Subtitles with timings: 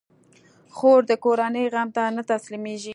[0.75, 2.89] خور د کورنۍ غم ته نه تسلېږي.